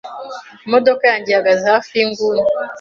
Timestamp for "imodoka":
0.65-1.03